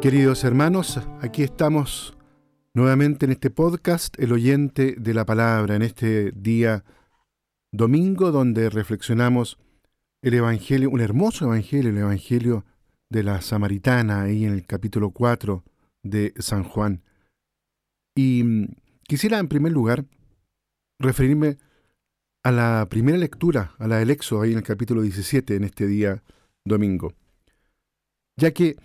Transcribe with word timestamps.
Queridos 0.00 0.44
hermanos, 0.44 1.00
aquí 1.22 1.42
estamos 1.42 2.16
nuevamente 2.74 3.24
en 3.24 3.32
este 3.32 3.50
podcast, 3.50 4.14
el 4.20 4.32
oyente 4.32 4.94
de 4.98 5.14
la 5.14 5.24
palabra, 5.24 5.74
en 5.74 5.82
este 5.82 6.32
día 6.32 6.84
domingo 7.72 8.30
donde 8.30 8.68
reflexionamos 8.68 9.58
el 10.22 10.34
Evangelio, 10.34 10.90
un 10.90 11.00
hermoso 11.00 11.46
Evangelio, 11.46 11.90
el 11.90 11.98
Evangelio 11.98 12.66
de 13.08 13.22
la 13.22 13.40
Samaritana, 13.40 14.22
ahí 14.22 14.44
en 14.44 14.52
el 14.52 14.66
capítulo 14.66 15.10
4 15.10 15.64
de 16.02 16.34
San 16.38 16.62
Juan. 16.64 17.02
Y 18.14 18.44
mm, 18.44 18.66
quisiera 19.02 19.38
en 19.38 19.48
primer 19.48 19.72
lugar 19.72 20.04
referirme 21.00 21.56
a 22.44 22.52
la 22.52 22.86
primera 22.90 23.16
lectura, 23.18 23.74
a 23.78 23.88
la 23.88 23.96
del 23.96 24.10
Éxodo, 24.10 24.42
ahí 24.42 24.52
en 24.52 24.58
el 24.58 24.62
capítulo 24.62 25.00
17, 25.00 25.56
en 25.56 25.64
este 25.64 25.86
día 25.86 26.22
domingo, 26.64 27.14
ya 28.36 28.52
que 28.52 28.76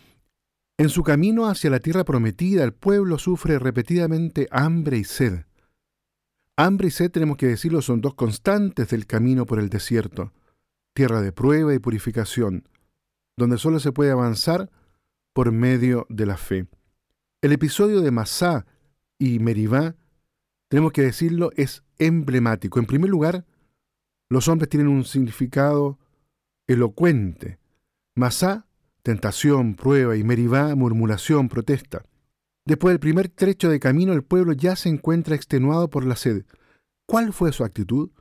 en 0.77 0.89
su 0.89 1.03
camino 1.03 1.48
hacia 1.48 1.70
la 1.70 1.80
tierra 1.80 2.03
prometida, 2.03 2.63
el 2.63 2.73
pueblo 2.73 3.17
sufre 3.17 3.59
repetidamente 3.59 4.48
hambre 4.52 4.98
y 4.98 5.03
sed. 5.03 5.45
Hambre 6.57 6.88
y 6.88 6.91
sed, 6.91 7.12
tenemos 7.12 7.38
que 7.38 7.48
decirlo, 7.48 7.81
son 7.81 8.02
dos 8.02 8.16
constantes 8.16 8.89
del 8.89 9.05
camino 9.05 9.45
por 9.45 9.59
el 9.59 9.70
desierto, 9.70 10.34
tierra 10.93 11.21
de 11.21 11.31
prueba 11.31 11.73
y 11.73 11.79
purificación, 11.79 12.67
donde 13.38 13.57
solo 13.57 13.79
se 13.79 13.91
puede 13.91 14.12
avanzar 14.12 14.70
por 15.34 15.52
medio 15.52 16.05
de 16.09 16.26
la 16.26 16.38
fe. 16.38 16.67
El 17.41 17.51
episodio 17.51 18.01
de 18.01 18.12
Masá 18.12 18.65
y 19.17 19.40
Meribá, 19.40 19.95
tenemos 20.67 20.91
que 20.91 21.01
decirlo, 21.01 21.51
es 21.55 21.84
emblemático. 21.99 22.79
En 22.79 22.85
primer 22.85 23.09
lugar, 23.09 23.45
los 24.29 24.48
hombres 24.48 24.70
tienen 24.70 24.88
un 24.88 25.03
significado 25.03 25.99
elocuente. 26.67 27.59
Masá 28.15 28.67
tentación, 29.04 29.76
prueba 29.76 30.16
y 30.16 30.24
Meribá, 30.24 30.76
murmuración, 30.76 31.49
protesta. 31.49 32.04
Después 32.66 32.94
del 32.94 32.99
primer 32.99 33.30
trecho 33.30 33.70
de 33.70 33.80
camino, 33.80 34.13
el 34.13 34.24
pueblo 34.24 34.54
ya 34.54 34.76
se 34.76 34.90
encuentra 34.90 35.35
extenuado 35.35 35.90
por 35.90 36.05
la 36.05 36.16
sed. 36.16 36.46
¿Cuál 37.08 37.34
fue 37.34 37.52
su 37.52 37.63
actitud? 37.63 38.12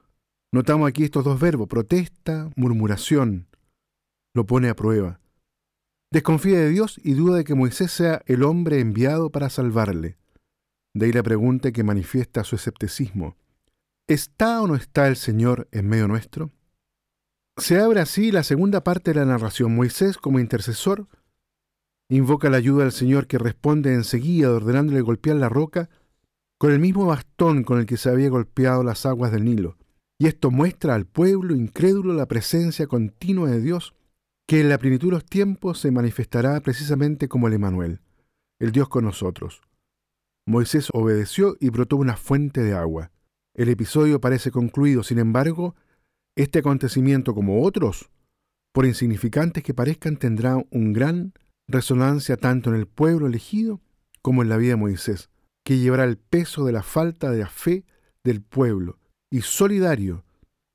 Notamos 0.52 0.88
aquí 0.88 1.04
estos 1.04 1.24
dos 1.24 1.38
verbos, 1.38 1.68
protesta, 1.68 2.50
murmuración. 2.56 3.46
Lo 4.34 4.46
pone 4.46 4.68
a 4.68 4.74
prueba. 4.74 5.20
Desconfía 6.12 6.58
de 6.58 6.70
Dios 6.70 7.00
y 7.04 7.12
duda 7.12 7.36
de 7.36 7.44
que 7.44 7.54
Moisés 7.54 7.92
sea 7.92 8.22
el 8.26 8.42
hombre 8.42 8.80
enviado 8.80 9.30
para 9.30 9.48
salvarle. 9.48 10.18
De 10.92 11.06
ahí 11.06 11.12
la 11.12 11.22
pregunta 11.22 11.70
que 11.70 11.84
manifiesta 11.84 12.42
su 12.42 12.56
escepticismo. 12.56 13.36
¿Está 14.08 14.60
o 14.60 14.66
no 14.66 14.74
está 14.74 15.06
el 15.06 15.14
Señor 15.14 15.68
en 15.70 15.88
medio 15.88 16.08
nuestro? 16.08 16.50
Se 17.60 17.78
abre 17.78 18.00
así 18.00 18.32
la 18.32 18.42
segunda 18.42 18.82
parte 18.82 19.12
de 19.12 19.20
la 19.20 19.26
narración. 19.26 19.76
Moisés, 19.76 20.16
como 20.16 20.40
intercesor, 20.40 21.06
invoca 22.08 22.48
la 22.48 22.56
ayuda 22.56 22.84
del 22.84 22.92
Señor 22.92 23.26
que 23.26 23.36
responde 23.36 23.92
enseguida 23.92 24.50
ordenándole 24.50 25.02
golpear 25.02 25.36
la 25.36 25.50
roca 25.50 25.90
con 26.58 26.72
el 26.72 26.78
mismo 26.78 27.04
bastón 27.04 27.62
con 27.62 27.78
el 27.78 27.84
que 27.84 27.98
se 27.98 28.08
había 28.08 28.30
golpeado 28.30 28.82
las 28.82 29.04
aguas 29.04 29.30
del 29.30 29.44
Nilo. 29.44 29.76
Y 30.18 30.26
esto 30.26 30.50
muestra 30.50 30.94
al 30.94 31.04
pueblo 31.04 31.54
incrédulo 31.54 32.14
la 32.14 32.26
presencia 32.26 32.86
continua 32.86 33.50
de 33.50 33.60
Dios, 33.60 33.94
que 34.48 34.60
en 34.60 34.70
la 34.70 34.78
plenitud 34.78 35.08
de 35.08 35.16
los 35.16 35.26
tiempos 35.26 35.80
se 35.80 35.90
manifestará 35.90 36.60
precisamente 36.60 37.28
como 37.28 37.46
el 37.46 37.54
Emanuel, 37.54 38.00
el 38.58 38.72
Dios 38.72 38.88
con 38.88 39.04
nosotros. 39.04 39.60
Moisés 40.46 40.88
obedeció 40.94 41.56
y 41.60 41.68
brotó 41.68 41.96
una 41.96 42.16
fuente 42.16 42.62
de 42.62 42.72
agua. 42.72 43.12
El 43.54 43.68
episodio 43.68 44.18
parece 44.18 44.50
concluido, 44.50 45.02
sin 45.02 45.18
embargo, 45.18 45.74
este 46.42 46.60
acontecimiento, 46.60 47.34
como 47.34 47.62
otros, 47.62 48.10
por 48.72 48.86
insignificantes 48.86 49.62
que 49.62 49.74
parezcan, 49.74 50.16
tendrá 50.16 50.56
un 50.70 50.92
gran 50.92 51.32
resonancia 51.68 52.36
tanto 52.36 52.70
en 52.70 52.76
el 52.76 52.86
pueblo 52.86 53.26
elegido 53.26 53.80
como 54.22 54.42
en 54.42 54.48
la 54.48 54.56
vida 54.56 54.70
de 54.70 54.76
Moisés, 54.76 55.30
que 55.64 55.78
llevará 55.78 56.04
el 56.04 56.18
peso 56.18 56.64
de 56.64 56.72
la 56.72 56.82
falta 56.82 57.30
de 57.30 57.40
la 57.40 57.48
fe 57.48 57.84
del 58.24 58.42
pueblo 58.42 58.98
y 59.30 59.42
solidario 59.42 60.24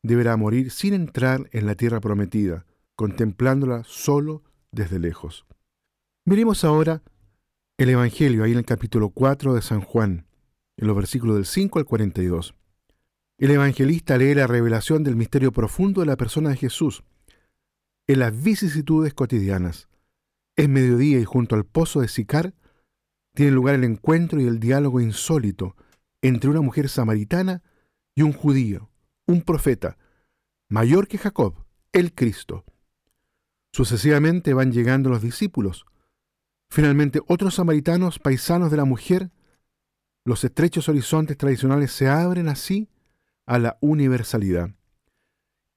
deberá 0.04 0.38
morir 0.38 0.72
sin 0.72 0.94
entrar 0.94 1.50
en 1.52 1.66
la 1.66 1.76
tierra 1.76 2.00
prometida, 2.00 2.66
contemplándola 2.96 3.84
solo 3.86 4.44
desde 4.72 5.00
lejos. 5.00 5.46
Miremos 6.26 6.64
ahora 6.64 7.02
el 7.78 7.90
Evangelio 7.90 8.44
ahí 8.44 8.52
en 8.52 8.60
el 8.60 8.66
capítulo 8.66 9.10
4 9.10 9.54
de 9.54 9.62
San 9.62 9.82
Juan, 9.82 10.28
en 10.78 10.88
los 10.88 10.96
versículos 10.96 11.36
del 11.36 11.46
5 11.46 11.80
al 11.80 11.86
42. 11.86 12.56
El 13.38 13.52
evangelista 13.52 14.18
lee 14.18 14.34
la 14.34 14.48
revelación 14.48 15.04
del 15.04 15.18
misterio 15.18 15.52
profundo 15.52 16.00
de 16.00 16.08
la 16.08 16.16
persona 16.16 16.52
de 16.52 16.56
Jesús 16.56 17.04
en 18.08 18.20
las 18.20 18.44
vicisitudes 18.44 19.14
cotidianas. 19.14 19.90
Es 20.56 20.70
mediodía 20.70 21.20
y 21.20 21.26
junto 21.26 21.56
al 21.56 21.66
pozo 21.66 22.00
de 22.00 22.08
Sicar 22.08 22.54
tiene 23.34 23.52
lugar 23.52 23.76
el 23.76 23.84
encuentro 23.84 24.40
y 24.40 24.48
el 24.48 24.62
diálogo 24.62 25.02
insólito 25.02 25.76
entre 26.22 26.50
una 26.50 26.62
mujer 26.62 26.88
samaritana 26.88 27.62
y 28.16 28.22
un 28.22 28.32
judío, 28.32 28.90
un 29.28 29.42
profeta, 29.42 29.98
mayor 30.70 31.10
que 31.10 31.18
Jacob, 31.18 31.66
el 31.92 32.14
Cristo. 32.14 32.64
Sucesivamente 33.74 34.54
van 34.54 34.72
llegando 34.72 35.10
los 35.10 35.22
discípulos. 35.22 35.86
Finalmente 36.70 37.20
otros 37.28 37.56
samaritanos, 37.56 38.18
paisanos 38.18 38.72
de 38.72 38.78
la 38.78 38.86
mujer, 38.86 39.32
los 40.24 40.46
estrechos 40.46 40.88
horizontes 40.88 41.36
tradicionales 41.36 41.92
se 41.92 42.08
abren 42.08 42.48
así 42.48 42.88
a 43.46 43.60
la 43.60 43.78
universalidad. 43.82 44.72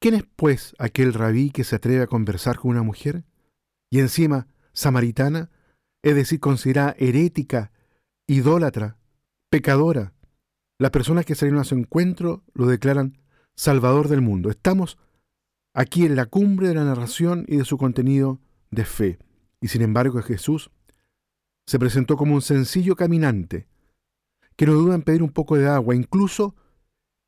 ¿Quién 0.01 0.15
es, 0.15 0.25
pues, 0.37 0.75
aquel 0.79 1.13
rabí 1.13 1.51
que 1.51 1.65
se 1.65 1.77
atreve 1.77 2.03
a 2.03 2.07
conversar 2.07 2.57
con 2.57 2.71
una 2.71 2.83
mujer? 2.83 3.25
Y 3.91 3.99
encima, 3.99 4.47
samaritana, 4.73 5.51
es 6.03 6.15
decir, 6.15 6.41
considerada 6.41 6.95
herética, 6.99 7.73
idólatra, 8.27 8.97
pecadora. 9.51 10.13
Las 10.79 10.93
personas 10.93 11.25
que 11.25 11.35
salieron 11.35 11.61
a 11.61 11.65
su 11.65 11.75
encuentro 11.75 12.45
lo 12.55 12.67
declaran 12.67 13.19
Salvador 13.57 14.09
del 14.09 14.21
mundo. 14.21 14.51
Estamos 14.51 14.99
aquí 15.75 16.07
en 16.07 16.15
la 16.15 16.27
cumbre 16.27 16.69
de 16.69 16.75
la 16.75 16.85
narración 16.85 17.45
y 17.49 17.57
de 17.57 17.65
su 17.65 17.77
contenido 17.77 18.41
de 18.71 18.85
fe. 18.85 19.19
Y 19.61 19.69
sin 19.69 19.83
embargo 19.83 20.23
Jesús 20.23 20.71
se 21.67 21.79
presentó 21.79 22.17
como 22.17 22.35
un 22.35 22.43
sencillo 22.43 22.95
caminante, 22.95 23.67
que 24.57 24.67
no 24.67 24.73
duda 24.75 24.95
en 24.95 25.03
pedir 25.03 25.23
un 25.23 25.31
poco 25.31 25.57
de 25.57 25.69
agua, 25.69 25.95
incluso 25.95 26.55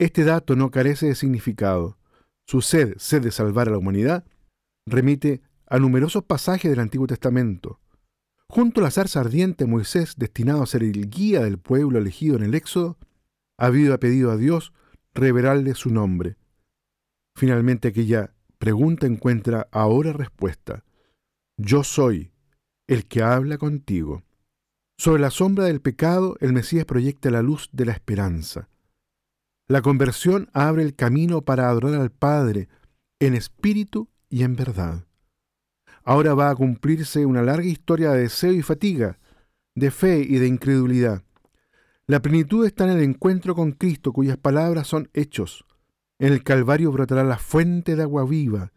este 0.00 0.24
dato 0.24 0.56
no 0.56 0.70
carece 0.70 1.08
de 1.08 1.14
significado. 1.14 1.98
Su 2.46 2.62
sed, 2.62 2.94
sed 2.96 3.22
de 3.22 3.30
salvar 3.30 3.68
a 3.68 3.72
la 3.72 3.76
humanidad, 3.76 4.24
remite 4.86 5.42
a 5.66 5.78
numerosos 5.78 6.24
pasajes 6.24 6.70
del 6.70 6.80
Antiguo 6.80 7.06
Testamento. 7.06 7.80
Junto 8.48 8.80
a 8.80 8.84
la 8.84 8.90
zarza 8.90 9.20
ardiente, 9.20 9.66
Moisés, 9.66 10.14
destinado 10.16 10.62
a 10.62 10.66
ser 10.66 10.84
el 10.84 11.10
guía 11.10 11.42
del 11.42 11.58
pueblo 11.58 11.98
elegido 11.98 12.36
en 12.36 12.44
el 12.44 12.54
Éxodo, 12.54 12.96
había 13.58 14.00
pedido 14.00 14.30
a 14.30 14.38
Dios 14.38 14.72
revelarle 15.12 15.74
su 15.74 15.90
nombre. 15.90 16.38
Finalmente 17.36 17.88
aquella 17.88 18.32
pregunta 18.58 19.06
encuentra 19.06 19.68
ahora 19.70 20.14
respuesta. 20.14 20.82
Yo 21.58 21.84
soy 21.84 22.32
el 22.88 23.06
que 23.06 23.22
habla 23.22 23.58
contigo. 23.58 24.22
Sobre 24.96 25.20
la 25.20 25.30
sombra 25.30 25.66
del 25.66 25.82
pecado, 25.82 26.36
el 26.40 26.54
Mesías 26.54 26.86
proyecta 26.86 27.30
la 27.30 27.42
luz 27.42 27.68
de 27.72 27.84
la 27.84 27.92
esperanza. 27.92 28.70
La 29.70 29.82
conversión 29.82 30.50
abre 30.52 30.82
el 30.82 30.96
camino 30.96 31.42
para 31.42 31.68
adorar 31.68 32.00
al 32.00 32.10
Padre 32.10 32.68
en 33.20 33.34
espíritu 33.34 34.08
y 34.28 34.42
en 34.42 34.56
verdad. 34.56 35.06
Ahora 36.02 36.34
va 36.34 36.50
a 36.50 36.56
cumplirse 36.56 37.24
una 37.24 37.42
larga 37.42 37.68
historia 37.68 38.10
de 38.10 38.22
deseo 38.22 38.52
y 38.52 38.62
fatiga, 38.62 39.20
de 39.76 39.92
fe 39.92 40.26
y 40.28 40.38
de 40.38 40.48
incredulidad. 40.48 41.22
La 42.08 42.20
plenitud 42.20 42.66
está 42.66 42.82
en 42.82 42.98
el 42.98 43.04
encuentro 43.04 43.54
con 43.54 43.70
Cristo, 43.70 44.12
cuyas 44.12 44.36
palabras 44.36 44.88
son 44.88 45.08
hechos. 45.12 45.64
En 46.18 46.32
el 46.32 46.42
Calvario 46.42 46.90
brotará 46.90 47.22
la 47.22 47.38
fuente 47.38 47.94
de 47.94 48.02
agua 48.02 48.24
viva. 48.24 48.72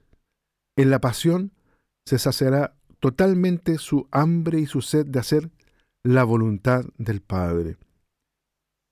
En 0.75 0.91
la 0.91 1.01
pasión 1.01 1.53
se 2.05 2.19
saciará 2.19 2.75
totalmente 2.99 3.79
su 3.79 4.07
hambre 4.11 4.59
y 4.59 4.67
su 4.67 4.83
sed 4.83 5.07
de 5.07 5.17
hacer 5.17 5.49
la 6.03 6.23
voluntad 6.23 6.85
del 6.99 7.21
Padre. 7.21 7.77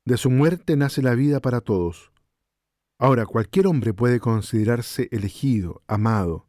De 0.05 0.17
su 0.17 0.29
muerte 0.29 0.75
nace 0.75 1.01
la 1.01 1.13
vida 1.13 1.39
para 1.41 1.61
todos. 1.61 2.11
Ahora, 2.99 3.25
cualquier 3.25 3.67
hombre 3.67 3.93
puede 3.93 4.19
considerarse 4.19 5.07
elegido, 5.11 5.83
amado. 5.87 6.47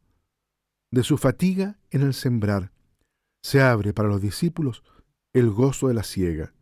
De 0.91 1.03
su 1.03 1.17
fatiga 1.17 1.79
en 1.91 2.01
el 2.01 2.13
sembrar, 2.13 2.71
se 3.43 3.61
abre 3.61 3.93
para 3.93 4.09
los 4.09 4.21
discípulos 4.21 4.83
el 5.33 5.49
gozo 5.49 5.87
de 5.87 5.93
la 5.93 6.03
siega 6.03 6.53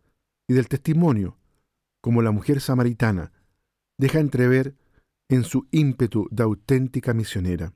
y 0.47 0.53
del 0.53 0.67
testimonio, 0.67 1.37
como 2.01 2.21
la 2.21 2.31
mujer 2.31 2.61
samaritana, 2.61 3.31
deja 3.97 4.19
entrever 4.19 4.75
en 5.29 5.43
su 5.43 5.67
ímpetu 5.71 6.27
de 6.31 6.43
auténtica 6.43 7.13
misionera. 7.13 7.73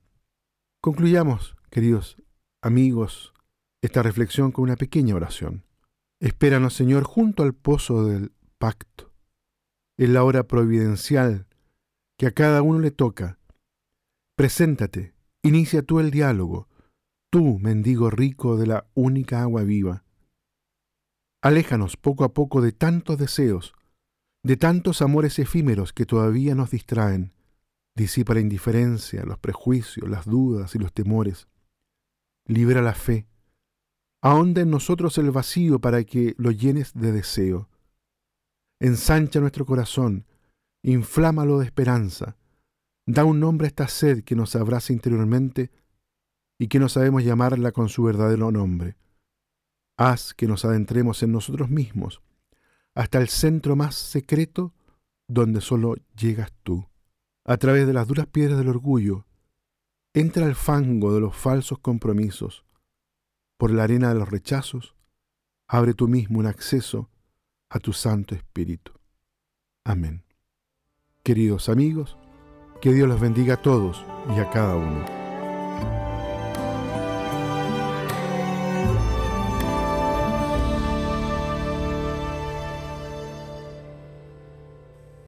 Concluyamos, 0.82 1.56
queridos 1.70 2.22
amigos, 2.62 3.34
esta 3.82 4.02
reflexión 4.02 4.52
con 4.52 4.64
una 4.64 4.76
pequeña 4.76 5.16
oración. 5.16 5.64
Espéranos, 6.20 6.74
Señor, 6.74 7.04
junto 7.04 7.44
al 7.44 7.54
pozo 7.54 8.06
del 8.06 8.32
pacto. 8.58 9.12
Es 9.98 10.10
la 10.10 10.24
hora 10.24 10.48
providencial 10.48 11.48
que 12.18 12.28
a 12.28 12.32
cada 12.32 12.62
uno 12.62 12.80
le 12.80 12.92
toca. 12.92 13.40
Preséntate, 14.36 15.14
inicia 15.44 15.82
tú 15.82 16.00
el 16.00 16.12
diálogo, 16.12 16.68
tú, 17.30 17.60
mendigo 17.60 18.10
rico 18.10 18.58
de 18.58 18.68
la 18.68 18.88
única 18.94 19.42
agua 19.42 19.64
viva. 19.64 20.04
Aléjanos 21.42 21.96
poco 21.98 22.24
a 22.24 22.34
poco 22.34 22.62
de 22.62 22.72
tantos 22.72 23.18
deseos, 23.18 23.76
de 24.44 24.58
tantos 24.58 25.02
amores 25.02 25.40
efímeros 25.40 25.94
que 25.94 26.06
todavía 26.06 26.56
nos 26.56 26.72
distraen. 26.72 27.34
Disipa 27.96 28.34
la 28.34 28.42
indiferencia, 28.42 29.24
los 29.24 29.40
prejuicios, 29.40 30.10
las 30.10 30.26
dudas 30.26 30.76
y 30.76 30.80
los 30.80 30.92
temores. 30.92 31.48
Libera 32.48 32.82
la 32.82 32.94
fe. 32.94 33.28
Ahonda 34.22 34.62
en 34.62 34.70
nosotros 34.70 35.18
el 35.18 35.32
vacío 35.32 35.80
para 35.80 36.04
que 36.04 36.36
lo 36.38 36.52
llenes 36.52 36.94
de 36.94 37.12
deseo. 37.12 37.70
Ensancha 38.86 39.40
nuestro 39.40 39.66
corazón, 39.66 40.28
inflámalo 40.84 41.58
de 41.58 41.66
esperanza. 41.66 42.38
Da 43.08 43.26
un 43.26 43.40
nombre 43.40 43.66
a 43.66 43.70
esta 43.70 43.88
sed 43.88 44.24
que 44.24 44.36
nos 44.36 44.56
abraza 44.56 44.94
interiormente 44.94 45.72
y 46.60 46.68
que 46.68 46.78
no 46.78 46.88
sabemos 46.88 47.24
llamarla 47.24 47.72
con 47.72 47.90
su 47.90 48.04
verdadero 48.04 48.52
nombre. 48.52 48.96
Haz 49.98 50.36
que 50.36 50.46
nos 50.46 50.66
adentremos 50.66 51.24
en 51.24 51.32
nosotros 51.32 51.68
mismos, 51.68 52.22
hasta 52.94 53.18
el 53.18 53.28
centro 53.28 53.76
más 53.76 53.96
secreto 53.96 54.72
donde 55.28 55.62
solo 55.62 55.96
llegas 56.16 56.54
tú. 56.62 56.86
A 57.44 57.58
través 57.58 57.88
de 57.88 57.94
las 57.94 58.06
duras 58.06 58.28
piedras 58.28 58.60
del 58.60 58.70
orgullo, 58.70 59.26
entra 60.14 60.46
al 60.46 60.54
fango 60.54 61.12
de 61.12 61.22
los 61.22 61.36
falsos 61.36 61.80
compromisos. 61.80 62.66
Por 63.58 63.72
la 63.72 63.86
arena 63.86 64.10
de 64.10 64.20
los 64.20 64.30
rechazos, 64.30 64.96
abre 65.68 65.96
tú 65.96 66.08
mismo 66.08 66.38
un 66.38 66.46
acceso 66.46 67.10
a 67.70 67.80
tu 67.80 67.94
Santo 67.94 68.36
Espíritu. 68.36 68.92
Amén. 69.84 70.24
Queridos 71.24 71.70
amigos, 71.70 72.18
que 72.82 72.94
Dios 72.94 73.08
los 73.08 73.20
bendiga 73.20 73.56
a 73.56 73.62
todos 73.62 74.06
y 74.36 74.40
a 74.40 74.50
cada 74.50 74.76
uno. 74.76 75.15